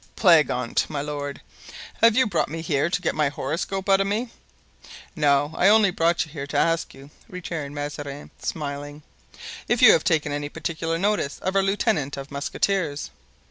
[0.15, 1.41] "Plague on't, my lord,
[2.01, 4.29] have you brought me here to get my horoscope out of me?"
[5.15, 9.03] "No; I only brought you here to ask you," returned Mazarin, smiling,
[9.67, 13.11] "if you have taken any particular notice of our lieutenant of musketeers?"